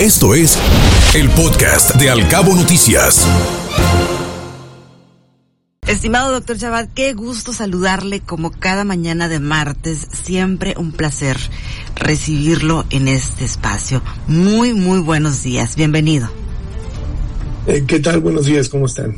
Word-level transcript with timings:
Esto 0.00 0.34
es 0.34 0.58
el 1.14 1.30
podcast 1.30 1.94
de 1.94 2.10
Alcabo 2.10 2.54
Noticias. 2.54 3.26
Estimado 5.86 6.32
doctor 6.32 6.58
Chabat, 6.58 6.92
qué 6.92 7.14
gusto 7.14 7.54
saludarle 7.54 8.20
como 8.20 8.50
cada 8.50 8.84
mañana 8.84 9.30
de 9.30 9.40
martes. 9.40 10.06
Siempre 10.12 10.74
un 10.76 10.92
placer 10.92 11.38
recibirlo 11.94 12.84
en 12.90 13.08
este 13.08 13.46
espacio. 13.46 14.02
Muy, 14.26 14.74
muy 14.74 15.00
buenos 15.00 15.42
días. 15.42 15.76
Bienvenido. 15.76 16.28
Eh, 17.66 17.84
¿Qué 17.86 17.98
tal? 17.98 18.20
Buenos 18.20 18.44
días, 18.44 18.68
¿cómo 18.68 18.84
están? 18.84 19.16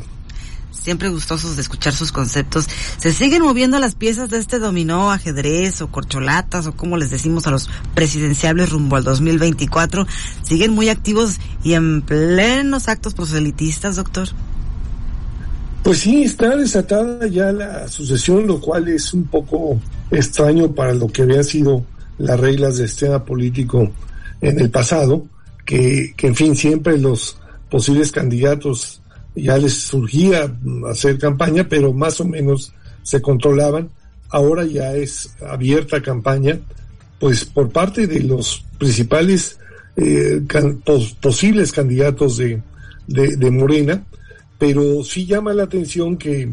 Siempre 0.89 1.09
gustosos 1.09 1.55
de 1.55 1.61
escuchar 1.61 1.93
sus 1.93 2.11
conceptos. 2.11 2.65
¿Se 2.97 3.13
siguen 3.13 3.43
moviendo 3.43 3.77
las 3.77 3.93
piezas 3.93 4.31
de 4.31 4.39
este 4.39 4.57
dominó, 4.57 5.11
ajedrez 5.11 5.83
o 5.83 5.91
corcholatas 5.91 6.65
o 6.65 6.71
como 6.71 6.97
les 6.97 7.11
decimos 7.11 7.45
a 7.45 7.51
los 7.51 7.69
presidenciables 7.93 8.71
rumbo 8.71 8.95
al 8.95 9.03
2024? 9.03 10.07
¿Siguen 10.41 10.71
muy 10.73 10.89
activos 10.89 11.37
y 11.63 11.73
en 11.73 12.01
plenos 12.01 12.87
actos 12.87 13.13
proselitistas, 13.13 13.97
doctor? 13.97 14.29
Pues 15.83 15.99
sí, 15.99 16.23
está 16.23 16.55
desatada 16.55 17.27
ya 17.27 17.51
la 17.51 17.87
sucesión, 17.87 18.47
lo 18.47 18.59
cual 18.59 18.87
es 18.87 19.13
un 19.13 19.25
poco 19.25 19.79
extraño 20.09 20.73
para 20.73 20.95
lo 20.95 21.07
que 21.07 21.21
habían 21.21 21.43
sido 21.43 21.85
las 22.17 22.39
reglas 22.39 22.77
de 22.77 22.85
escena 22.85 23.23
político 23.23 23.91
en 24.41 24.59
el 24.59 24.71
pasado, 24.71 25.27
que, 25.67 26.15
que 26.17 26.25
en 26.25 26.35
fin, 26.35 26.55
siempre 26.55 26.97
los 26.97 27.37
posibles 27.69 28.11
candidatos 28.11 29.03
ya 29.35 29.57
les 29.57 29.73
surgía 29.73 30.51
hacer 30.89 31.17
campaña, 31.17 31.67
pero 31.67 31.93
más 31.93 32.19
o 32.21 32.25
menos 32.25 32.73
se 33.03 33.21
controlaban. 33.21 33.89
Ahora 34.29 34.65
ya 34.65 34.95
es 34.95 35.35
abierta 35.41 36.01
campaña, 36.01 36.59
pues 37.19 37.45
por 37.45 37.69
parte 37.69 38.07
de 38.07 38.21
los 38.21 38.63
principales 38.77 39.59
eh, 39.95 40.41
posibles 41.19 41.71
candidatos 41.71 42.37
de, 42.37 42.61
de, 43.07 43.51
Morena, 43.51 44.03
pero 44.57 45.03
sí 45.03 45.25
llama 45.25 45.53
la 45.53 45.63
atención 45.63 46.15
que, 46.15 46.51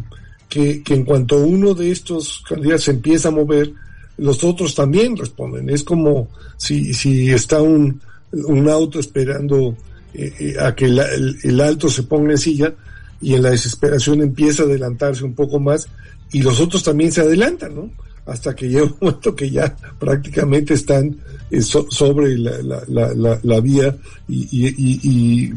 que, 0.49 0.83
en 0.89 1.05
cuanto 1.05 1.39
uno 1.39 1.75
de 1.75 1.91
estos 1.91 2.43
candidatos 2.49 2.85
se 2.85 2.91
empieza 2.93 3.29
a 3.29 3.33
mover, 3.33 3.73
los 4.17 4.43
otros 4.43 4.75
también 4.75 5.17
responden. 5.17 5.69
Es 5.69 5.85
como 5.85 6.29
si, 6.57 6.95
si 6.95 7.31
está 7.31 7.61
un, 7.61 8.01
un 8.33 8.69
auto 8.69 8.99
esperando 8.99 9.77
eh, 10.19 10.33
eh, 10.41 10.57
a 10.59 10.75
que 10.75 10.87
el, 10.87 11.61
alto 11.61 11.91
se 11.91 12.05
ponga 12.05 12.31
en 12.31 12.39
silla 12.39 12.73
y 13.21 13.35
en 13.35 13.43
la 13.43 13.51
desesperación 13.51 14.23
empieza 14.23 14.63
a 14.63 14.67
adelantarse 14.67 15.23
un 15.25 15.35
poco 15.35 15.61
más 15.61 15.89
y 16.33 16.41
los 16.41 16.59
otros 16.59 16.83
también 16.83 17.13
se 17.13 17.21
adelantan, 17.21 17.75
¿no? 17.75 17.91
Hasta 18.25 18.57
que 18.57 18.67
llega 18.67 18.85
un 18.85 18.97
momento 18.99 19.37
que 19.37 19.51
ya 19.51 19.77
prácticamente 19.99 20.73
están 20.73 21.19
eh, 21.51 21.61
sobre 21.61 22.39
la, 22.39 22.83
la, 22.89 23.39
la, 23.43 23.61
vía 23.61 23.95
y, 24.27 25.53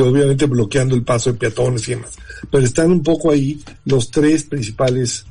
obviamente 0.00 0.46
bloqueando 0.46 0.96
el 0.96 1.04
paso 1.04 1.30
de 1.30 1.38
peatones 1.38 1.86
y 1.86 1.92
demás. 1.92 2.16
Pero 2.50 2.64
están 2.64 2.90
un 2.90 3.04
poco 3.04 3.30
ahí 3.30 3.62
los 3.84 4.10
tres 4.10 4.42
principales 4.42 5.24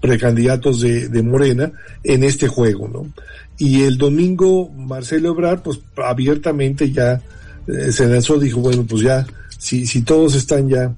precandidatos 0.00 0.82
de, 0.82 1.08
de 1.08 1.22
Morena 1.22 1.72
en 2.04 2.22
este 2.22 2.48
juego, 2.48 2.86
¿no? 2.88 3.10
Y 3.56 3.82
el 3.82 3.96
domingo 3.96 4.68
Marcelo 4.68 5.30
Ebrard, 5.30 5.62
pues 5.62 5.80
abiertamente 5.96 6.92
ya 6.92 7.22
eh, 7.66 7.92
se 7.92 8.06
lanzó, 8.06 8.38
dijo, 8.38 8.60
bueno, 8.60 8.84
pues 8.88 9.02
ya, 9.02 9.26
si, 9.58 9.86
si 9.86 10.02
todos 10.02 10.34
están 10.34 10.68
ya 10.68 10.92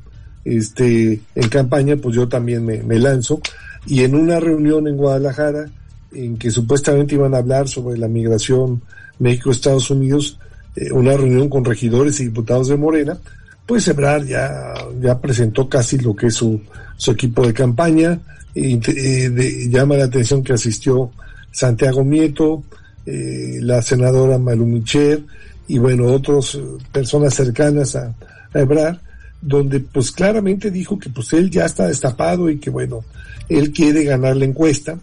este, 0.45 1.21
en 1.35 1.49
campaña, 1.49 1.97
pues 1.97 2.15
yo 2.17 2.29
también 2.29 2.65
me, 2.65 2.83
me 2.83 2.99
lanzo. 2.99 3.41
Y 3.87 4.03
en 4.03 4.15
una 4.15 4.41
reunión 4.41 4.89
en 4.89 4.97
Guadalajara, 4.97 5.67
en 6.13 6.37
que 6.37 6.51
supuestamente 6.51 7.15
iban 7.15 7.35
a 7.35 7.39
hablar 7.39 7.69
sobre 7.69 7.99
la 7.99 8.09
migración 8.09 8.83
México-Estados 9.19 9.91
Unidos, 9.91 10.39
eh, 10.77 10.91
una 10.93 11.17
reunión 11.17 11.49
con 11.49 11.65
regidores 11.65 12.21
y 12.21 12.25
diputados 12.25 12.69
de 12.69 12.77
Morena, 12.77 13.19
pues 13.67 13.89
Ebrard 13.89 14.27
ya, 14.27 14.75
ya 15.01 15.19
presentó 15.21 15.69
casi 15.69 15.99
lo 15.99 16.15
que 16.15 16.27
es 16.27 16.35
su, 16.35 16.61
su 16.97 17.11
equipo 17.11 17.47
de 17.47 17.55
campaña, 17.55 18.19
y, 18.55 18.81
eh, 18.87 19.69
llama 19.69 19.97
la 19.97 20.05
atención 20.05 20.43
que 20.43 20.53
asistió 20.53 21.11
Santiago 21.51 22.05
Mieto, 22.05 22.63
eh, 23.07 23.59
la 23.61 23.83
senadora 23.83 24.39
Malu 24.39 24.67
Micher, 24.67 25.23
y 25.67 25.79
bueno, 25.79 26.07
otras 26.07 26.55
eh, 26.55 26.63
personas 26.93 27.35
cercanas 27.35 27.97
a, 27.97 28.15
a 28.55 28.99
donde 29.41 29.81
pues 29.81 30.11
claramente 30.11 30.71
dijo 30.71 30.99
que 30.99 31.11
pues 31.11 31.33
él 31.35 31.51
ya 31.51 31.67
está 31.67 31.87
destapado 31.87 32.49
y 32.49 32.59
que 32.59 32.71
bueno, 32.71 33.05
él 33.49 33.73
quiere 33.73 34.05
ganar 34.05 34.37
la 34.37 34.47
encuesta. 34.47 34.99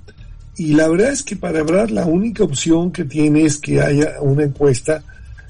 Y 0.57 0.73
la 0.73 0.88
verdad 0.88 1.11
es 1.11 1.23
que 1.23 1.35
para 1.35 1.59
Ebrard 1.59 1.91
la 1.91 2.05
única 2.05 2.44
opción 2.44 2.91
que 2.91 3.05
tiene 3.05 3.45
es 3.45 3.57
que 3.57 3.81
haya 3.81 4.19
una 4.22 4.44
encuesta 4.44 5.03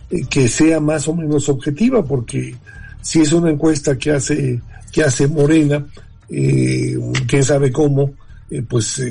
eh, 0.10 0.26
que 0.30 0.48
sea 0.48 0.80
más 0.80 1.08
o 1.08 1.16
menos 1.16 1.48
objetiva, 1.50 2.04
porque 2.04 2.56
si 3.02 3.22
es 3.22 3.34
una 3.34 3.50
encuesta 3.50 3.98
que 3.98 4.12
hace, 4.12 4.62
que 4.92 5.04
hace 5.04 5.28
Morena, 5.28 5.86
eh, 6.30 6.98
quién 7.28 7.44
sabe 7.44 7.72
cómo, 7.72 8.14
eh, 8.50 8.62
pues 8.68 9.02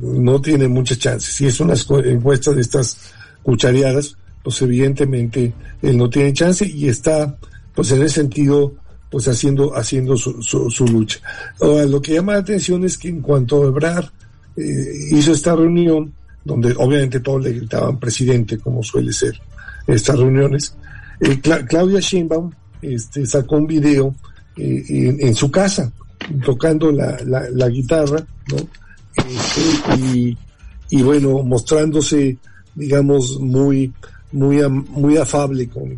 no 0.00 0.40
tiene 0.40 0.66
muchas 0.66 0.98
chances. 0.98 1.34
Si 1.34 1.46
es 1.46 1.60
una 1.60 1.74
encuesta 2.04 2.52
de 2.52 2.62
estas 2.62 3.12
cuchareadas, 3.42 4.16
pues 4.46 4.62
evidentemente 4.62 5.52
él 5.82 5.98
no 5.98 6.08
tiene 6.08 6.32
chance 6.32 6.64
y 6.64 6.88
está, 6.88 7.36
pues 7.74 7.90
en 7.90 8.02
ese 8.02 8.20
sentido, 8.20 8.74
pues 9.10 9.26
haciendo, 9.26 9.76
haciendo 9.76 10.16
su, 10.16 10.40
su, 10.40 10.86
lucha. 10.86 11.18
Ahora, 11.60 11.84
lo 11.84 12.00
que 12.00 12.14
llama 12.14 12.34
la 12.34 12.38
atención 12.38 12.84
es 12.84 12.96
que 12.96 13.08
en 13.08 13.22
cuanto 13.22 13.64
a 13.64 13.66
Ebrard 13.66 14.04
eh, 14.56 14.62
hizo 15.10 15.32
esta 15.32 15.56
reunión, 15.56 16.12
donde 16.44 16.72
obviamente 16.78 17.18
todos 17.18 17.42
le 17.42 17.54
gritaban 17.54 17.98
presidente, 17.98 18.56
como 18.58 18.84
suele 18.84 19.12
ser 19.12 19.36
estas 19.84 20.16
reuniones, 20.16 20.76
eh, 21.18 21.40
Claudia 21.40 21.98
Sheinbaum 21.98 22.52
este, 22.82 23.26
sacó 23.26 23.56
un 23.56 23.66
video 23.66 24.14
eh, 24.56 25.16
en, 25.18 25.34
su 25.34 25.50
casa, 25.50 25.92
tocando 26.44 26.92
la, 26.92 27.18
la, 27.24 27.68
guitarra, 27.68 28.24
¿no? 28.52 28.58
Este, 29.16 30.00
y, 30.14 30.38
y 30.90 31.02
bueno, 31.02 31.42
mostrándose, 31.42 32.38
digamos, 32.76 33.40
muy 33.40 33.92
muy, 34.32 34.60
muy 34.68 35.16
afable 35.16 35.68
con, 35.68 35.96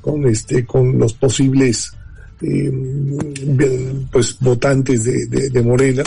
con, 0.00 0.26
este, 0.26 0.64
con 0.64 0.98
los 0.98 1.12
posibles 1.14 1.92
eh, 2.40 2.72
pues 4.10 4.38
votantes 4.40 5.04
de, 5.04 5.50
de, 5.50 5.62
Morena. 5.62 6.02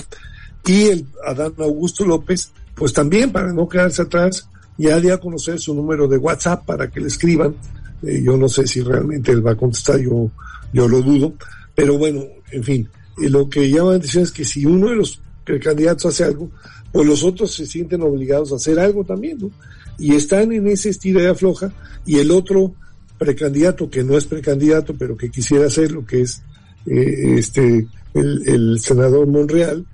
Y 0.65 0.83
el 0.85 1.05
Adán 1.25 1.53
Augusto 1.59 2.05
López, 2.05 2.51
pues 2.73 2.91
también 2.91 3.31
para 3.31 3.53
no 3.53 3.69
quedarse 3.69 4.01
atrás, 4.01 4.49
ya 4.77 4.99
dio 4.99 5.13
a 5.13 5.19
conocer 5.19 5.59
su 5.59 5.73
número 5.73 6.07
de 6.07 6.17
WhatsApp 6.17 6.65
para 6.65 6.89
que 6.89 6.99
le 6.99 7.07
escriban. 7.07 7.55
Eh, 8.01 8.21
yo 8.23 8.35
no 8.37 8.49
sé 8.49 8.67
si 8.67 8.81
realmente 8.81 9.31
él 9.31 9.45
va 9.45 9.51
a 9.51 9.57
contestar, 9.57 9.99
yo, 9.99 10.29
yo 10.73 10.87
lo 10.87 11.01
dudo. 11.01 11.33
Pero 11.73 11.97
bueno, 11.97 12.23
en 12.51 12.63
fin, 12.63 12.89
eh, 13.21 13.29
lo 13.29 13.49
que 13.49 13.69
llama 13.69 13.91
la 13.91 13.97
atención 13.97 14.23
es 14.23 14.31
que 14.31 14.43
si 14.45 14.65
uno 14.65 14.89
de 14.89 14.95
los 14.95 15.21
candidatos 15.61 16.05
hace 16.05 16.23
algo, 16.23 16.49
pues 16.91 17.07
los 17.07 17.23
otros 17.23 17.53
se 17.53 17.65
sienten 17.65 18.01
obligados 18.01 18.51
a 18.51 18.55
hacer 18.55 18.79
algo 18.79 19.03
también, 19.03 19.37
¿no? 19.39 19.51
y 19.97 20.15
están 20.15 20.51
en 20.51 20.67
ese 20.67 20.89
estilo 20.89 21.21
de 21.21 21.29
afloja 21.29 21.71
y 22.05 22.19
el 22.19 22.31
otro 22.31 22.73
precandidato 23.17 23.89
que 23.89 24.03
no 24.03 24.17
es 24.17 24.25
precandidato 24.25 24.93
pero 24.97 25.15
que 25.15 25.29
quisiera 25.29 25.67
hacerlo 25.67 26.05
que 26.05 26.21
es 26.21 26.41
eh, 26.85 27.37
este 27.37 27.87
el, 28.13 28.79
senador 28.79 29.27
Monreal 29.27 29.85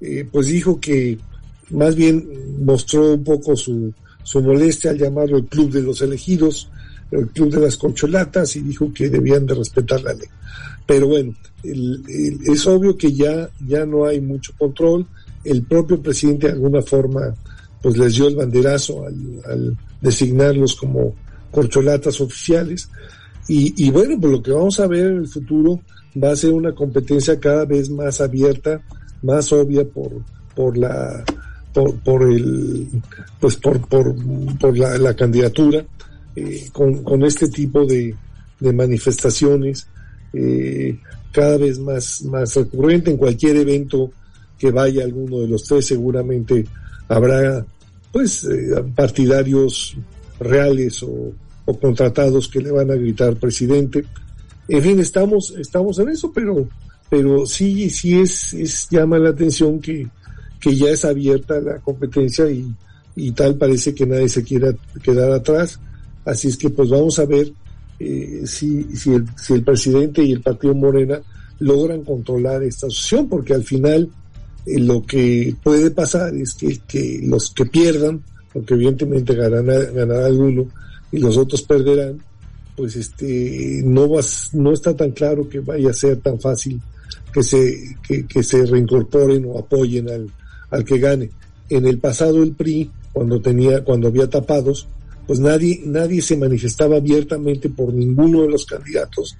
eh, 0.00 0.26
pues 0.30 0.46
dijo 0.46 0.80
que 0.80 1.18
más 1.70 1.94
bien 1.94 2.26
mostró 2.64 3.14
un 3.14 3.24
poco 3.24 3.56
su, 3.56 3.92
su 4.22 4.42
molestia 4.42 4.90
al 4.90 4.98
llamarlo 4.98 5.38
el 5.38 5.46
club 5.46 5.70
de 5.70 5.82
los 5.82 6.00
elegidos 6.02 6.70
el 7.12 7.28
club 7.28 7.50
de 7.50 7.60
las 7.60 7.76
concholatas 7.76 8.56
y 8.56 8.62
dijo 8.62 8.92
que 8.92 9.08
debían 9.08 9.46
de 9.46 9.54
respetar 9.54 10.02
la 10.02 10.14
ley. 10.14 10.28
Pero 10.86 11.06
bueno 11.08 11.34
es 11.62 12.66
obvio 12.66 12.96
que 12.96 13.12
ya 13.12 13.48
ya 13.66 13.86
no 13.86 14.06
hay 14.06 14.20
mucho 14.20 14.52
control. 14.58 15.06
El 15.44 15.62
propio 15.62 16.00
presidente 16.00 16.48
de 16.48 16.54
alguna 16.54 16.82
forma 16.82 17.34
pues 17.80 17.96
les 17.96 18.14
dio 18.14 18.28
el 18.28 18.36
banderazo 18.36 19.04
al, 19.06 19.76
designarlos 20.00 20.76
como 20.76 21.14
corcholatas 21.50 22.20
oficiales. 22.20 22.88
Y, 23.48 23.90
bueno, 23.90 24.18
pues 24.18 24.32
lo 24.32 24.42
que 24.42 24.52
vamos 24.52 24.80
a 24.80 24.86
ver 24.86 25.06
en 25.06 25.16
el 25.18 25.28
futuro 25.28 25.80
va 26.22 26.30
a 26.30 26.36
ser 26.36 26.52
una 26.52 26.72
competencia 26.72 27.38
cada 27.38 27.66
vez 27.66 27.90
más 27.90 28.20
abierta, 28.20 28.80
más 29.20 29.52
obvia 29.52 29.84
por, 29.84 30.10
por 30.54 30.78
la, 30.78 31.22
por 31.74 32.22
el, 32.22 32.88
pues 33.38 33.56
por, 33.56 33.86
por, 33.88 34.14
por 34.58 34.78
la, 34.78 35.14
candidatura, 35.14 35.84
eh, 36.36 36.68
con, 36.72 37.22
este 37.24 37.48
tipo 37.48 37.84
de, 37.84 38.14
manifestaciones, 38.60 39.86
eh, 40.32 40.98
cada 41.32 41.56
vez 41.58 41.78
más, 41.78 42.22
más 42.22 42.54
recurrente 42.54 43.10
en 43.10 43.16
cualquier 43.16 43.56
evento 43.56 44.12
que 44.58 44.70
vaya 44.70 45.02
alguno 45.02 45.40
de 45.40 45.48
los 45.48 45.64
tres 45.64 45.86
seguramente 45.86 46.64
habrá 47.08 47.66
pues 48.12 48.44
eh, 48.44 48.82
partidarios 48.94 49.96
reales 50.38 51.02
o, 51.02 51.32
contratados 51.80 52.48
que 52.48 52.60
le 52.60 52.70
van 52.70 52.90
a 52.90 52.94
gritar 52.94 53.36
presidente. 53.36 54.04
En 54.68 54.82
fin, 54.82 55.00
estamos, 55.00 55.54
estamos 55.58 55.98
en 55.98 56.10
eso, 56.10 56.30
pero, 56.32 56.68
pero 57.08 57.46
sí, 57.46 57.88
sí 57.88 58.20
es, 58.20 58.52
es 58.52 58.88
llama 58.90 59.18
la 59.18 59.30
atención 59.30 59.80
que, 59.80 60.06
que 60.60 60.76
ya 60.76 60.90
es 60.90 61.04
abierta 61.04 61.60
la 61.60 61.78
competencia 61.78 62.50
y, 62.50 62.74
y 63.16 63.32
tal 63.32 63.56
parece 63.56 63.94
que 63.94 64.06
nadie 64.06 64.28
se 64.28 64.42
quiera 64.42 64.74
quedar 65.02 65.32
atrás. 65.32 65.78
Así 66.24 66.48
es 66.48 66.56
que 66.56 66.70
pues 66.70 66.88
vamos 66.88 67.18
a 67.18 67.26
ver 67.26 67.52
eh, 67.98 68.42
si, 68.46 68.84
si, 68.96 69.14
el, 69.14 69.26
si 69.36 69.54
el 69.54 69.62
presidente 69.62 70.22
y 70.22 70.32
el 70.32 70.40
partido 70.40 70.74
Morena 70.74 71.20
logran 71.60 72.02
controlar 72.02 72.62
esta 72.62 72.86
asociación, 72.86 73.28
porque 73.28 73.54
al 73.54 73.64
final 73.64 74.10
eh, 74.66 74.80
lo 74.80 75.02
que 75.04 75.54
puede 75.62 75.90
pasar 75.90 76.34
es 76.34 76.54
que, 76.54 77.20
los 77.22 77.50
que 77.50 77.66
pierdan, 77.66 78.22
porque 78.52 78.74
evidentemente 78.74 79.34
ganará, 79.34 79.84
ganará 79.90 80.26
alguno 80.26 80.66
y 81.10 81.18
los 81.18 81.36
otros 81.36 81.62
perderán, 81.62 82.18
pues 82.76 82.96
este 82.96 83.82
no 83.84 84.08
vas, 84.08 84.50
no 84.52 84.72
está 84.72 84.96
tan 84.96 85.10
claro 85.12 85.48
que 85.48 85.60
vaya 85.60 85.90
a 85.90 85.94
ser 85.94 86.16
tan 86.18 86.40
fácil 86.40 86.80
que 87.32 87.42
se, 87.42 87.96
que 88.28 88.42
se 88.42 88.66
reincorporen 88.66 89.44
o 89.46 89.58
apoyen 89.58 90.08
al, 90.10 90.30
al 90.70 90.84
que 90.84 90.98
gane. 90.98 91.30
En 91.70 91.86
el 91.86 91.98
pasado 91.98 92.42
el 92.42 92.52
PRI, 92.52 92.90
cuando 93.12 93.40
tenía, 93.40 93.84
cuando 93.84 94.08
había 94.08 94.28
tapados, 94.28 94.88
pues 95.26 95.38
nadie, 95.38 95.82
nadie 95.84 96.20
se 96.20 96.36
manifestaba 96.36 96.96
abiertamente 96.96 97.68
por 97.68 97.92
ninguno 97.92 98.42
de 98.42 98.48
los 98.48 98.66
candidatos, 98.66 99.36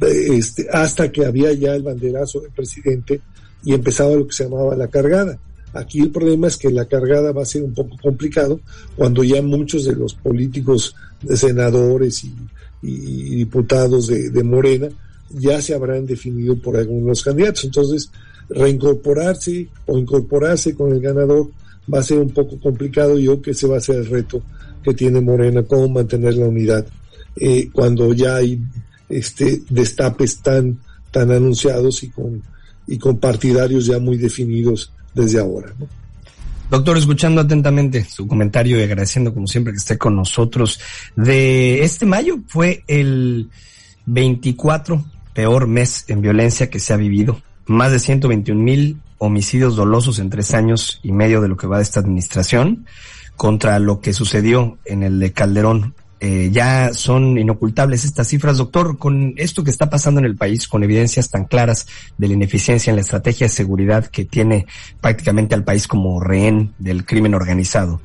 este, 0.00 0.66
hasta 0.70 1.10
que 1.10 1.24
había 1.24 1.52
ya 1.52 1.74
el 1.74 1.82
banderazo 1.82 2.40
del 2.40 2.50
presidente 2.50 3.20
y 3.64 3.72
empezaba 3.74 4.14
lo 4.14 4.26
que 4.26 4.34
se 4.34 4.44
llamaba 4.44 4.76
la 4.76 4.88
cargada. 4.88 5.38
Aquí 5.72 6.00
el 6.00 6.10
problema 6.10 6.48
es 6.48 6.56
que 6.56 6.70
la 6.70 6.86
cargada 6.86 7.32
va 7.32 7.42
a 7.42 7.46
ser 7.46 7.62
un 7.62 7.74
poco 7.74 7.96
complicado 8.00 8.60
cuando 8.94 9.22
ya 9.24 9.42
muchos 9.42 9.84
de 9.84 9.94
los 9.94 10.14
políticos, 10.14 10.94
de 11.22 11.36
senadores 11.36 12.24
y, 12.24 12.34
diputados 12.82 14.06
de, 14.06 14.44
Morena 14.44 14.88
ya 15.30 15.60
se 15.60 15.74
habrán 15.74 16.06
definido 16.06 16.56
por 16.56 16.76
algunos 16.76 17.22
candidatos. 17.22 17.64
Entonces, 17.64 18.10
reincorporarse 18.48 19.68
o 19.86 19.98
incorporarse 19.98 20.74
con 20.74 20.92
el 20.92 21.00
ganador 21.00 21.50
va 21.92 21.98
a 21.98 22.04
ser 22.04 22.18
un 22.18 22.30
poco 22.30 22.60
complicado. 22.60 23.18
Yo 23.18 23.32
creo 23.32 23.42
que 23.42 23.50
ese 23.50 23.66
va 23.66 23.78
a 23.78 23.80
ser 23.80 23.96
el 23.96 24.06
reto 24.06 24.42
que 24.86 24.94
tiene 24.94 25.20
Morena, 25.20 25.62
cómo 25.64 25.88
mantener 25.88 26.34
la 26.34 26.46
unidad 26.46 26.86
eh, 27.36 27.68
cuando 27.72 28.12
ya 28.14 28.36
hay 28.36 28.62
este 29.08 29.62
destapes 29.68 30.40
tan 30.40 30.78
tan 31.10 31.30
anunciados 31.30 32.02
y 32.02 32.10
con 32.10 32.42
y 32.86 32.98
con 32.98 33.18
partidarios 33.18 33.86
ya 33.86 33.98
muy 33.98 34.16
definidos 34.16 34.92
desde 35.14 35.40
ahora. 35.40 35.74
Doctor, 36.70 36.98
escuchando 36.98 37.40
atentamente 37.40 38.04
su 38.04 38.26
comentario 38.26 38.78
y 38.78 38.82
agradeciendo 38.82 39.32
como 39.32 39.46
siempre 39.46 39.72
que 39.72 39.78
esté 39.78 39.98
con 39.98 40.16
nosotros, 40.16 40.80
de 41.14 41.82
este 41.82 42.06
mayo 42.06 42.38
fue 42.48 42.84
el 42.88 43.50
24 44.06 45.04
peor 45.32 45.66
mes 45.66 46.04
en 46.08 46.22
violencia 46.22 46.70
que 46.70 46.80
se 46.80 46.92
ha 46.92 46.96
vivido. 46.96 47.40
Más 47.66 47.92
de 47.92 47.98
121 47.98 48.60
mil 48.60 48.98
homicidios 49.18 49.76
dolosos 49.76 50.18
en 50.18 50.30
tres 50.30 50.54
años 50.54 51.00
y 51.02 51.12
medio 51.12 51.40
de 51.40 51.48
lo 51.48 51.56
que 51.56 51.66
va 51.66 51.78
de 51.78 51.82
esta 51.82 52.00
administración 52.00 52.86
contra 53.36 53.78
lo 53.78 54.00
que 54.00 54.12
sucedió 54.12 54.78
en 54.84 55.02
el 55.02 55.20
de 55.20 55.32
Calderón. 55.32 55.94
Eh, 56.18 56.48
ya 56.50 56.94
son 56.94 57.36
inocultables 57.36 58.04
estas 58.04 58.28
cifras, 58.28 58.56
doctor, 58.56 58.96
con 58.96 59.34
esto 59.36 59.62
que 59.62 59.70
está 59.70 59.90
pasando 59.90 60.18
en 60.18 60.24
el 60.24 60.34
país, 60.34 60.66
con 60.66 60.82
evidencias 60.82 61.28
tan 61.28 61.44
claras 61.44 61.86
de 62.16 62.28
la 62.28 62.34
ineficiencia 62.34 62.90
en 62.90 62.96
la 62.96 63.02
estrategia 63.02 63.46
de 63.46 63.52
seguridad 63.52 64.06
que 64.06 64.24
tiene 64.24 64.66
prácticamente 65.02 65.54
al 65.54 65.62
país 65.62 65.86
como 65.86 66.18
rehén 66.18 66.72
del 66.78 67.04
crimen 67.04 67.34
organizado. 67.34 68.00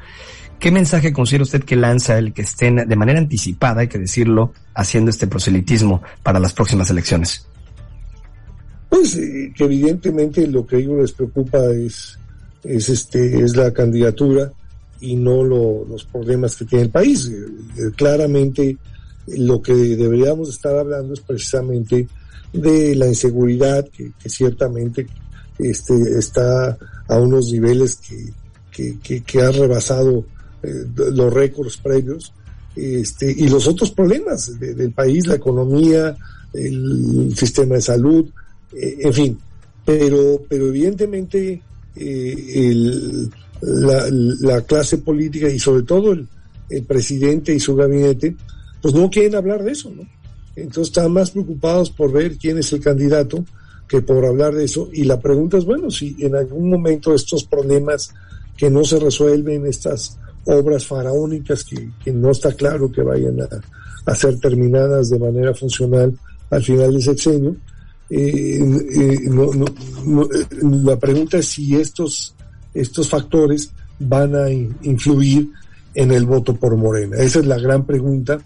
¿Qué 0.60 0.72
mensaje 0.72 1.13
considera 1.13 1.44
usted 1.44 1.63
que 1.63 1.75
lanza 1.75 2.18
el 2.18 2.34
que 2.34 2.44
estén 2.44 2.88
de 2.88 2.95
manera 2.95 3.18
anticipada, 3.18 3.81
hay 3.81 3.88
que 3.88 3.98
decirlo, 3.98 4.54
haciendo 4.75 5.10
este 5.10 5.25
proselitismo 5.25 6.04
para 6.22 6.39
las 6.39 6.54
próximas 6.54 6.89
elecciones? 6.89 7.48
Pues 8.89 9.16
eh, 9.16 9.54
que 9.56 9.63
evidentemente 9.63 10.45
lo 10.48 10.68
que 10.68 10.75
a 10.75 10.80
ellos 10.80 11.00
les 11.00 11.13
preocupa 11.13 11.60
es, 11.72 12.19
es 12.63 12.89
este, 12.89 13.42
es 13.42 13.56
la 13.56 13.72
candidatura 13.72 14.51
y 15.01 15.15
no 15.15 15.44
los 15.44 16.06
problemas 16.06 16.56
que 16.56 16.65
tiene 16.65 16.86
el 16.86 16.92
país. 16.92 17.27
Eh, 17.27 17.92
claramente 17.95 18.77
lo 19.27 19.62
que 19.62 19.74
deberíamos 19.74 20.50
estar 20.50 20.75
hablando 20.75 21.13
es 21.13 21.19
precisamente 21.19 22.07
de 22.53 22.95
la 22.95 23.07
inseguridad 23.07 23.88
que, 23.89 24.12
ciertamente 24.27 25.07
este, 25.57 25.95
está 26.18 26.77
a 27.07 27.18
unos 27.18 27.51
niveles 27.51 27.98
que, 27.98 29.00
que, 29.01 29.24
que, 29.24 29.42
ha 29.42 29.51
rebasado 29.51 30.25
eh, 30.63 30.86
los 30.95 31.33
récords 31.33 31.77
previos 31.77 32.33
este, 32.75 33.31
y 33.31 33.50
los 33.50 33.68
otros 33.68 33.92
problemas 33.92 34.59
del 34.59 34.92
país, 34.92 35.27
la 35.27 35.36
economía, 35.36 36.15
el 36.53 37.33
sistema 37.36 37.75
de 37.75 37.81
salud, 37.81 38.30
eh, 38.74 38.98
en 39.00 39.13
fin. 39.13 39.39
Pero, 39.83 40.44
pero 40.48 40.68
evidentemente 40.68 41.62
el, 41.95 43.31
la, 43.62 44.08
la 44.10 44.62
clase 44.62 44.98
política 44.98 45.50
y 45.50 45.60
sobre 45.60 45.84
todo 45.84 46.13
el, 46.13 46.28
presidente 46.88 47.54
y 47.54 47.60
su 47.60 47.75
gabinete, 47.75 48.36
pues 48.81 48.94
no 48.94 49.10
quieren 49.10 49.36
hablar 49.36 49.62
de 49.62 49.74
eso, 49.74 49.92
¿no? 49.94 50.04
Entonces 50.56 50.88
están 50.88 51.12
más 51.12 51.31
preocupados 51.31 51.90
por 51.90 52.13
ver 52.13 52.38
quién 52.38 52.58
es 52.58 52.72
el 52.72 52.80
candidato 52.80 53.44
que 53.90 54.02
por 54.02 54.25
hablar 54.25 54.54
de 54.54 54.63
eso. 54.63 54.90
Y 54.94 55.04
la 55.04 55.19
pregunta 55.19 55.58
es, 55.58 55.66
bueno, 55.66 55.92
si 55.92 56.16
en 56.19 56.34
algún 56.34 56.69
momento 56.69 57.13
estos 57.13 57.44
problemas 57.44 58.13
que 58.56 58.69
no 58.69 58.86
se 58.86 59.00
resuelven, 59.00 59.66
estas 59.66 60.18
obras 60.46 60.88
faraónicas 60.88 61.66
que, 61.66 62.12
no 62.13 62.31
está 62.31 62.54
claro 62.54 62.90
que 62.90 63.02
vayan 63.02 63.38
a, 64.06 64.16
ser 64.16 64.40
terminadas 64.40 65.10
de 65.10 65.19
manera 65.19 65.54
funcional 65.54 66.18
al 66.50 66.63
final 66.63 66.94
del 66.94 67.02
sexenio, 67.02 67.56
eh, 68.10 68.60
eh, 68.60 69.19
no, 69.30 69.52
eh, 69.54 70.46
la 70.62 70.98
pregunta 70.98 71.38
es 71.38 71.48
si 71.48 71.75
estos 71.75 72.34
estos 72.73 73.09
factores 73.09 73.71
van 74.00 74.35
a 74.35 74.50
influir 74.50 75.51
en 75.94 76.12
el 76.12 76.25
voto 76.25 76.56
por 76.56 76.75
Morena? 76.77 77.18
Esa 77.18 77.39
es 77.39 77.45
la 77.45 77.59
gran 77.59 77.85
pregunta 77.85 78.39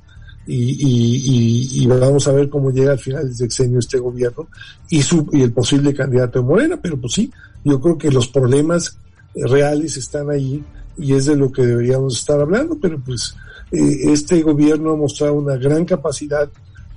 y, 0.47 1.85
vamos 1.87 2.27
a 2.27 2.31
ver 2.31 2.49
cómo 2.49 2.71
llega 2.71 2.91
al 2.91 2.99
final 2.99 3.25
del 3.25 3.35
sexenio 3.35 3.79
este 3.79 3.97
gobierno 3.97 4.47
y, 4.89 5.01
su, 5.01 5.27
y 5.31 5.41
el 5.41 5.51
posible 5.51 5.93
candidato 5.93 6.39
de 6.39 6.45
Morena, 6.45 6.79
pero 6.81 6.99
pues 6.99 7.13
sí, 7.13 7.31
yo 7.63 7.79
creo 7.79 7.97
que 7.97 8.11
los 8.11 8.27
problemas 8.27 8.97
reales 9.33 9.97
están 9.97 10.29
ahí 10.29 10.63
y 10.97 11.13
es 11.13 11.25
de 11.25 11.35
lo 11.35 11.51
que 11.51 11.65
deberíamos 11.65 12.19
estar 12.19 12.39
hablando, 12.39 12.77
pero 12.79 12.99
pues 12.99 13.35
eh, 13.71 14.11
este 14.11 14.41
gobierno 14.41 14.91
ha 14.91 14.97
mostrado 14.97 15.33
una 15.33 15.55
gran 15.57 15.85
capacidad 15.85 16.49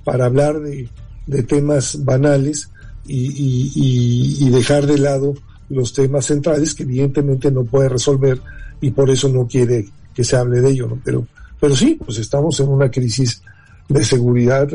para 0.03 0.25
hablar 0.25 0.59
de, 0.59 0.87
de 1.27 1.43
temas 1.43 2.03
banales 2.03 2.69
y, 3.05 4.43
y, 4.45 4.49
dejar 4.51 4.85
de 4.85 4.99
lado 4.99 5.33
los 5.69 5.93
temas 5.93 6.25
centrales 6.25 6.73
que 6.73 6.83
evidentemente 6.83 7.51
no 7.51 7.63
puede 7.63 7.89
resolver 7.89 8.39
y 8.81 8.91
por 8.91 9.09
eso 9.09 9.29
no 9.29 9.47
quiere 9.47 9.87
que 10.13 10.23
se 10.23 10.35
hable 10.35 10.61
de 10.61 10.71
ello, 10.71 10.87
¿no? 10.87 10.99
Pero, 11.03 11.27
pero 11.59 11.75
sí, 11.75 11.99
pues 12.03 12.17
estamos 12.17 12.59
en 12.59 12.69
una 12.69 12.89
crisis 12.89 13.41
de 13.87 14.03
seguridad 14.03 14.67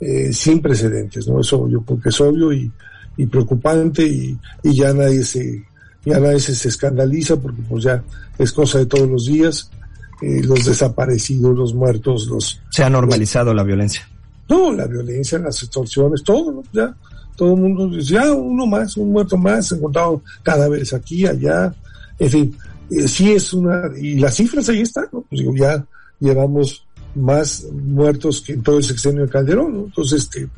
eh, 0.00 0.32
sin 0.32 0.60
precedentes, 0.60 1.26
¿no? 1.28 1.40
Eso 1.40 1.68
yo 1.68 1.82
creo 1.82 2.00
que 2.00 2.08
es 2.08 2.20
obvio 2.20 2.52
y, 2.52 2.70
y 3.16 3.26
preocupante 3.26 4.06
y, 4.06 4.38
y, 4.62 4.74
ya 4.74 4.92
nadie 4.92 5.22
se, 5.22 5.64
ya 6.04 6.18
nadie 6.18 6.40
se, 6.40 6.68
escandaliza 6.68 7.36
porque 7.36 7.62
pues 7.68 7.84
ya 7.84 8.02
es 8.38 8.52
cosa 8.52 8.78
de 8.78 8.86
todos 8.86 9.08
los 9.08 9.26
días, 9.26 9.70
eh, 10.20 10.42
los 10.42 10.64
desaparecidos, 10.64 11.56
los 11.56 11.74
muertos, 11.74 12.26
los... 12.26 12.60
Se 12.70 12.82
ha 12.82 12.90
normalizado 12.90 13.54
la 13.54 13.62
violencia. 13.62 14.08
No, 14.48 14.72
la 14.72 14.86
violencia, 14.86 15.38
las 15.38 15.62
extorsiones, 15.62 16.22
todo, 16.22 16.52
¿no? 16.52 16.62
Ya, 16.72 16.94
todo 17.36 17.54
el 17.54 17.60
mundo 17.60 17.88
dice, 17.88 18.14
ya, 18.14 18.32
uno 18.32 18.66
más, 18.66 18.96
un 18.96 19.12
muerto 19.12 19.36
más, 19.36 19.70
encontrado 19.72 20.22
cadáveres 20.42 20.92
aquí, 20.92 21.26
allá, 21.26 21.74
en 22.18 22.30
fin, 22.30 22.56
eh, 22.90 23.08
sí 23.08 23.32
es 23.32 23.52
una, 23.52 23.90
y 24.00 24.16
las 24.16 24.36
cifras 24.36 24.68
ahí 24.68 24.80
están, 24.80 25.06
¿no? 25.12 25.22
Pues 25.22 25.40
digo, 25.40 25.54
ya 25.56 25.84
llevamos 26.20 26.84
más 27.14 27.66
muertos 27.72 28.40
que 28.40 28.52
en 28.52 28.62
todo 28.62 28.78
el 28.78 28.84
sexenio 28.84 29.22
de 29.22 29.28
Calderón, 29.28 29.72
¿no? 29.74 29.84
Entonces, 29.84 30.24
este, 30.24 30.48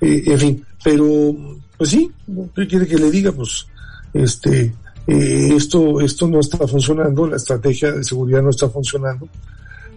eh, 0.00 0.22
en 0.26 0.38
fin, 0.38 0.64
pero, 0.82 1.34
pues 1.76 1.90
sí, 1.90 2.10
¿qué 2.54 2.66
quiere 2.66 2.86
que 2.86 2.96
le 2.96 3.10
diga? 3.10 3.32
Pues, 3.32 3.66
este, 4.12 4.72
eh, 5.06 5.52
esto, 5.56 6.00
esto 6.00 6.28
no 6.28 6.40
está 6.40 6.66
funcionando, 6.66 7.26
la 7.26 7.36
estrategia 7.36 7.92
de 7.92 8.04
seguridad 8.04 8.42
no 8.42 8.50
está 8.50 8.68
funcionando, 8.68 9.28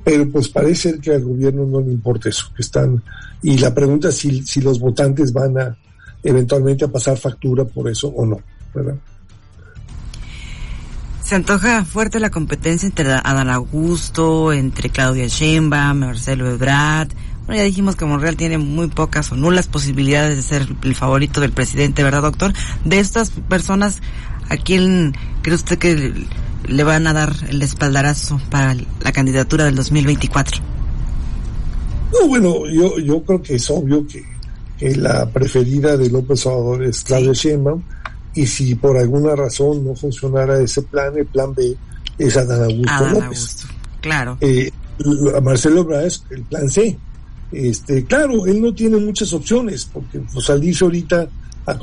pero 0.03 0.29
pues 0.29 0.49
parece 0.49 0.99
que 0.99 1.11
al 1.11 1.23
gobierno 1.23 1.65
no 1.65 1.79
le 1.79 1.91
importa 1.91 2.29
eso, 2.29 2.47
que 2.55 2.61
están, 2.61 3.01
y 3.41 3.57
la 3.57 3.73
pregunta 3.73 4.09
es 4.09 4.15
si, 4.15 4.43
si 4.43 4.61
los 4.61 4.79
votantes 4.79 5.31
van 5.31 5.57
a, 5.57 5.77
eventualmente 6.23 6.85
a 6.85 6.87
pasar 6.87 7.17
factura 7.17 7.65
por 7.65 7.89
eso 7.89 8.07
o 8.07 8.25
no, 8.25 8.39
¿verdad? 8.73 8.95
Se 11.23 11.35
antoja 11.35 11.85
fuerte 11.85 12.19
la 12.19 12.29
competencia 12.29 12.85
entre 12.85 13.09
Adán 13.09 13.49
Augusto, 13.49 14.51
entre 14.51 14.89
Claudia 14.89 15.27
Sheinbaum, 15.27 15.99
Marcelo 15.99 16.51
Ebrard. 16.51 17.09
Bueno, 17.45 17.61
ya 17.61 17.65
dijimos 17.65 17.95
que 17.95 18.05
Monreal 18.05 18.35
tiene 18.35 18.57
muy 18.57 18.87
pocas 18.87 19.31
o 19.31 19.35
nulas 19.35 19.67
posibilidades 19.67 20.35
de 20.35 20.43
ser 20.43 20.75
el 20.83 20.95
favorito 20.95 21.39
del 21.39 21.51
presidente, 21.51 22.03
¿verdad, 22.03 22.23
doctor? 22.23 22.53
De 22.83 22.99
estas 22.99 23.31
personas, 23.31 24.01
¿a 24.49 24.57
quién 24.57 25.15
cree 25.41 25.55
usted 25.55 25.77
que 25.77 26.13
le 26.67 26.83
van 26.83 27.07
a 27.07 27.13
dar 27.13 27.33
el 27.49 27.61
espaldarazo 27.61 28.39
para 28.49 28.75
la 28.75 29.11
candidatura 29.13 29.63
del 29.63 29.75
2024? 29.75 30.61
No, 32.11 32.27
bueno, 32.27 32.67
yo, 32.69 32.99
yo 32.99 33.23
creo 33.23 33.41
que 33.41 33.55
es 33.55 33.69
obvio 33.69 34.05
que 34.05 34.32
la 34.91 35.25
preferida 35.27 35.97
de 35.97 36.09
López 36.09 36.45
Obrador 36.45 36.83
es 36.83 37.03
Claudia 37.03 37.33
Sheinbaum 37.33 37.81
y 38.35 38.45
si 38.45 38.75
por 38.75 38.97
alguna 38.97 39.35
razón 39.35 39.85
no 39.85 39.95
funcionara 39.95 40.59
ese 40.59 40.81
plan, 40.81 41.15
el 41.17 41.25
plan 41.25 41.53
B 41.53 41.75
es 42.17 42.37
Adán 42.37 42.63
Augusto 42.63 43.09
López. 43.09 43.57
claro. 44.01 44.37
Eh, 44.41 44.71
Marcelo 45.41 45.81
Ebrard 45.81 46.05
es 46.05 46.23
el 46.29 46.43
plan 46.43 46.69
C. 46.69 46.97
Este, 47.51 48.03
claro, 48.05 48.45
él 48.45 48.61
no 48.61 48.73
tiene 48.73 48.97
muchas 48.97 49.31
opciones, 49.33 49.85
porque 49.85 50.19
pues, 50.19 50.45
salirse 50.45 50.83
ahorita 50.83 51.27
a, 51.65 51.77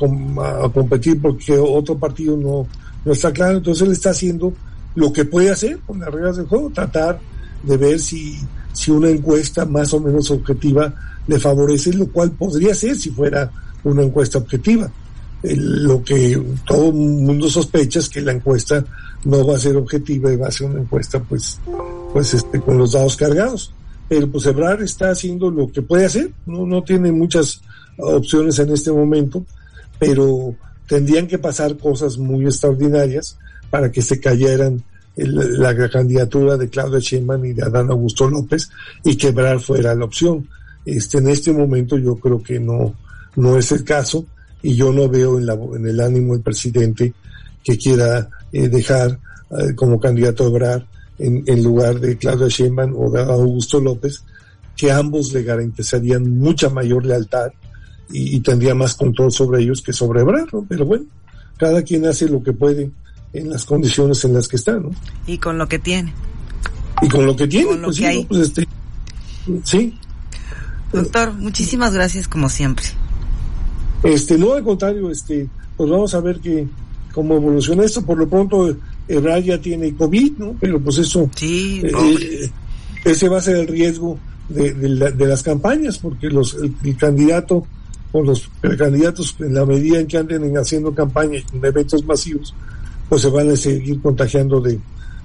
competir 0.69 1.21
porque 1.21 1.57
otro 1.57 1.97
partido 1.97 2.37
no, 2.37 2.67
no 3.05 3.11
está 3.11 3.31
claro, 3.31 3.57
entonces 3.57 3.87
él 3.87 3.93
está 3.93 4.11
haciendo 4.11 4.53
lo 4.95 5.11
que 5.13 5.25
puede 5.25 5.49
hacer 5.49 5.79
con 5.79 5.99
las 5.99 6.11
reglas 6.11 6.37
del 6.37 6.47
juego, 6.47 6.69
tratar 6.71 7.19
de 7.63 7.77
ver 7.77 7.99
si, 7.99 8.37
si 8.73 8.91
una 8.91 9.09
encuesta 9.09 9.65
más 9.65 9.93
o 9.93 9.99
menos 9.99 10.29
objetiva 10.31 10.93
le 11.31 11.39
favorece, 11.39 11.93
lo 11.93 12.07
cual 12.07 12.31
podría 12.31 12.75
ser 12.75 12.97
si 12.97 13.09
fuera 13.09 13.49
una 13.83 14.03
encuesta 14.03 14.37
objetiva. 14.37 14.91
lo 15.43 16.03
que 16.03 16.39
todo 16.67 16.89
el 16.89 16.93
mundo 16.93 17.49
sospecha 17.49 17.99
es 17.99 18.09
que 18.09 18.21
la 18.21 18.33
encuesta 18.33 18.85
no 19.23 19.45
va 19.47 19.55
a 19.55 19.59
ser 19.59 19.75
objetiva 19.75 20.31
y 20.31 20.35
va 20.35 20.47
a 20.47 20.51
ser 20.51 20.67
una 20.67 20.81
encuesta 20.81 21.19
pues, 21.19 21.59
pues 22.13 22.33
este, 22.33 22.59
con 22.59 22.77
los 22.77 22.91
dados 22.91 23.15
cargados. 23.15 23.73
Pero 24.07 24.29
pues 24.29 24.45
Ebrar 24.45 24.81
está 24.83 25.09
haciendo 25.09 25.49
lo 25.49 25.71
que 25.71 25.81
puede 25.81 26.05
hacer, 26.05 26.31
no, 26.45 26.65
no 26.65 26.83
tiene 26.83 27.11
muchas 27.11 27.61
opciones 27.97 28.59
en 28.59 28.71
este 28.71 28.91
momento, 28.91 29.45
pero 29.97 30.53
tendrían 30.87 31.27
que 31.27 31.39
pasar 31.39 31.77
cosas 31.77 32.17
muy 32.17 32.45
extraordinarias 32.45 33.37
para 33.69 33.89
que 33.89 34.01
se 34.01 34.19
cayeran 34.19 34.83
la, 35.15 35.89
candidatura 35.89 36.57
de 36.57 36.69
Claudia 36.69 36.99
Sheinbaum 36.99 37.45
y 37.45 37.53
de 37.53 37.63
Adán 37.63 37.89
Augusto 37.89 38.29
López 38.29 38.69
y 39.03 39.15
quebrar 39.15 39.59
fuera 39.61 39.95
la 39.95 40.05
opción. 40.05 40.47
Este, 40.85 41.19
en 41.19 41.29
este 41.29 41.51
momento 41.51 41.97
yo 41.97 42.15
creo 42.15 42.41
que 42.41 42.59
no, 42.59 42.95
no 43.35 43.57
es 43.57 43.71
el 43.71 43.83
caso 43.83 44.25
y 44.61 44.75
yo 44.75 44.91
no 44.91 45.07
veo 45.07 45.37
en, 45.37 45.45
la, 45.45 45.53
en 45.53 45.85
el 45.85 45.99
ánimo 45.99 46.33
del 46.33 46.41
presidente 46.41 47.13
que 47.63 47.77
quiera 47.77 48.29
eh, 48.51 48.67
dejar 48.67 49.19
eh, 49.51 49.75
como 49.75 49.99
candidato 49.99 50.43
a 50.43 50.47
Obrar 50.47 50.87
en, 51.19 51.43
en, 51.45 51.63
lugar 51.63 51.99
de 51.99 52.17
Claudia 52.17 52.47
Sheinbaum 52.47 52.95
o 52.95 53.11
de 53.11 53.21
Augusto 53.21 53.79
López, 53.79 54.23
que 54.75 54.91
ambos 54.91 55.31
le 55.33 55.43
garantizarían 55.43 56.37
mucha 56.39 56.69
mayor 56.69 57.05
lealtad 57.05 57.51
y, 58.13 58.39
tendría 58.41 58.75
más 58.75 58.95
control 58.95 59.31
sobre 59.31 59.61
ellos 59.61 59.81
que 59.81 59.93
sobre 59.93 60.21
Obrar, 60.21 60.51
¿no? 60.53 60.65
Pero 60.67 60.85
bueno, 60.85 61.05
cada 61.57 61.81
quien 61.83 62.05
hace 62.05 62.27
lo 62.27 62.43
que 62.43 62.53
puede 62.53 62.91
en 63.33 63.49
las 63.49 63.65
condiciones 63.65 64.23
en 64.25 64.33
las 64.33 64.47
que 64.47 64.57
está, 64.57 64.73
¿no? 64.73 64.91
Y 65.27 65.37
con 65.37 65.57
lo 65.57 65.67
que 65.67 65.79
tiene. 65.79 66.13
Y 67.01 67.07
con 67.07 67.25
lo 67.25 67.35
que 67.35 67.47
tiene, 67.47 67.77
pues, 67.77 67.95
sí, 67.95 68.25
pues 68.27 68.41
este, 68.41 68.67
sí. 69.63 69.97
Doctor, 70.91 71.33
muchísimas 71.33 71.93
gracias 71.93 72.27
como 72.27 72.49
siempre. 72.49 72.85
Este, 74.03 74.37
no, 74.37 74.53
al 74.53 74.63
contrario, 74.63 75.11
este, 75.11 75.47
pues 75.77 75.89
vamos 75.89 76.13
a 76.13 76.21
ver 76.21 76.39
que 76.39 76.67
cómo 77.13 77.35
evoluciona 77.35 77.83
esto. 77.83 78.05
Por 78.05 78.17
lo 78.17 78.27
pronto, 78.27 78.75
Ebrard 79.07 79.43
ya 79.43 79.59
tiene 79.59 79.93
COVID, 79.93 80.37
¿no? 80.37 80.55
Pero 80.59 80.79
pues 80.79 80.97
eso, 80.97 81.29
sí, 81.35 81.81
eh, 81.83 81.91
eh, 82.19 82.51
ese 83.05 83.29
va 83.29 83.37
a 83.37 83.41
ser 83.41 83.57
el 83.57 83.67
riesgo 83.67 84.17
de, 84.49 84.73
de, 84.73 85.27
las 85.27 85.43
campañas, 85.43 85.97
porque 85.97 86.27
los, 86.27 86.55
el, 86.55 86.97
candidato 86.97 87.65
o 88.11 88.21
los 88.21 88.49
precandidatos, 88.59 89.35
en 89.39 89.53
la 89.53 89.65
medida 89.65 89.99
en 89.99 90.07
que 90.07 90.17
anden 90.17 90.57
haciendo 90.57 90.93
campaña 90.93 91.39
en 91.53 91.65
eventos 91.65 92.03
masivos, 92.05 92.53
pues 93.07 93.21
se 93.21 93.29
van 93.29 93.49
a 93.49 93.55
seguir 93.55 94.01
contagiando 94.01 94.59
de, 94.59 94.77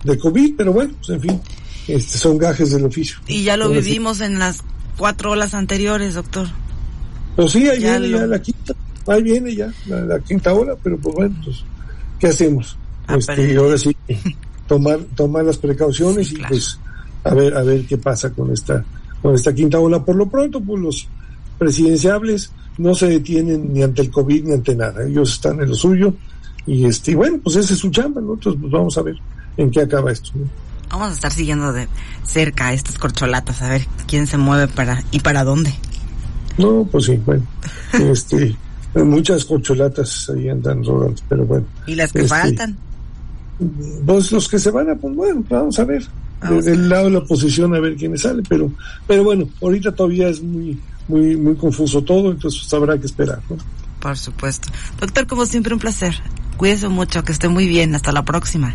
de 0.04 0.18
COVID, 0.18 0.54
pero 0.56 0.72
bueno, 0.72 0.94
pues 0.98 1.10
en 1.10 1.20
fin, 1.20 1.40
este, 1.88 2.18
son 2.18 2.38
gajes 2.38 2.70
del 2.72 2.84
oficio. 2.84 3.16
Y 3.26 3.42
ya 3.42 3.56
lo 3.56 3.68
vivimos 3.68 4.20
en 4.20 4.38
las 4.38 4.62
cuatro 4.96 5.32
olas 5.32 5.54
anteriores, 5.54 6.14
doctor. 6.14 6.46
Pues 7.36 7.52
sí, 7.52 7.68
ahí 7.68 7.78
viene 7.80 8.10
ya 8.10 8.26
la 8.26 8.40
quinta, 8.40 8.74
ahí 9.06 9.22
viene 9.22 9.54
ya 9.54 9.72
la, 9.86 10.18
quinta 10.20 10.54
ola, 10.54 10.74
pero 10.82 10.96
pues 10.98 11.14
bueno, 11.14 11.36
pues, 11.44 11.64
¿qué 12.18 12.28
hacemos? 12.28 12.78
Ah, 13.06 13.16
este, 13.16 13.56
ahora 13.56 13.78
sí, 13.78 13.96
tomar, 14.66 14.98
tomar 15.14 15.44
las 15.44 15.58
precauciones 15.58 16.32
y 16.32 16.36
pues 16.48 16.78
a 17.24 17.34
ver, 17.34 17.56
a 17.56 17.62
ver 17.62 17.84
qué 17.86 17.98
pasa 17.98 18.30
con 18.30 18.52
esta, 18.52 18.84
con 19.20 19.34
esta 19.34 19.54
quinta 19.54 19.78
ola. 19.78 20.04
Por 20.04 20.16
lo 20.16 20.28
pronto, 20.28 20.60
pues 20.60 20.80
los 20.80 21.08
presidenciables 21.58 22.52
no 22.78 22.94
se 22.94 23.08
detienen 23.08 23.72
ni 23.72 23.82
ante 23.82 24.02
el 24.02 24.10
COVID 24.10 24.44
ni 24.44 24.52
ante 24.54 24.74
nada. 24.74 25.04
Ellos 25.06 25.32
están 25.32 25.60
en 25.60 25.68
lo 25.68 25.74
suyo 25.74 26.14
y 26.66 26.84
este, 26.86 27.14
bueno, 27.14 27.38
pues 27.42 27.56
ese 27.56 27.74
es 27.74 27.80
su 27.80 27.90
chamba, 27.90 28.20
¿no? 28.20 28.34
Entonces, 28.34 28.60
pues 28.60 28.72
vamos 28.72 28.96
a 28.98 29.02
ver 29.02 29.16
en 29.56 29.70
qué 29.70 29.80
acaba 29.80 30.12
esto. 30.12 30.32
Vamos 30.96 31.10
a 31.10 31.14
estar 31.14 31.30
siguiendo 31.30 31.74
de 31.74 31.88
cerca 32.24 32.72
estas 32.72 32.96
corcholatas, 32.96 33.60
a 33.60 33.68
ver 33.68 33.86
quién 34.06 34.26
se 34.26 34.38
mueve 34.38 34.66
para 34.66 35.04
y 35.10 35.20
para 35.20 35.44
dónde. 35.44 35.74
No, 36.56 36.88
pues 36.90 37.04
sí, 37.04 37.20
bueno. 37.26 37.42
este, 37.92 38.56
muchas 38.94 39.44
corcholatas 39.44 40.30
ahí 40.30 40.48
andan 40.48 40.82
rodando, 40.82 41.20
pero 41.28 41.44
bueno. 41.44 41.66
¿Y 41.86 41.96
las 41.96 42.14
que 42.14 42.20
este, 42.20 42.30
faltan? 42.30 42.78
Pues 44.06 44.32
los 44.32 44.48
que 44.48 44.58
se 44.58 44.70
van 44.70 44.88
a, 44.88 44.94
pues 44.94 45.14
bueno, 45.14 45.44
vamos 45.50 45.78
a 45.78 45.84
ver. 45.84 46.02
Desde 46.48 46.72
el 46.72 46.88
lado 46.88 47.04
de 47.04 47.10
la 47.10 47.18
oposición 47.18 47.74
a 47.74 47.80
ver 47.80 47.94
quiénes 47.96 48.22
sale, 48.22 48.42
pero, 48.48 48.72
pero 49.06 49.22
bueno, 49.22 49.50
ahorita 49.60 49.92
todavía 49.92 50.28
es 50.28 50.42
muy, 50.42 50.80
muy, 51.08 51.36
muy 51.36 51.56
confuso 51.56 52.02
todo, 52.02 52.30
entonces 52.30 52.62
pues, 52.62 52.72
habrá 52.72 52.98
que 52.98 53.04
esperar, 53.04 53.42
¿no? 53.50 53.58
Por 54.00 54.16
supuesto. 54.16 54.70
Doctor, 54.98 55.26
como 55.26 55.44
siempre, 55.44 55.74
un 55.74 55.80
placer. 55.80 56.14
Cuídese 56.56 56.88
mucho, 56.88 57.22
que 57.22 57.32
esté 57.32 57.48
muy 57.48 57.66
bien. 57.66 57.94
Hasta 57.94 58.12
la 58.12 58.24
próxima. 58.24 58.74